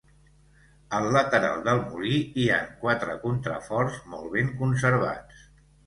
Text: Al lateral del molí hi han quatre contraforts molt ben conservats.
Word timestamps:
Al 0.99 1.09
lateral 1.15 1.61
del 1.67 1.83
molí 1.91 2.15
hi 2.23 2.47
han 2.57 2.73
quatre 2.83 3.21
contraforts 3.29 4.05
molt 4.15 4.35
ben 4.39 4.53
conservats. 4.65 5.51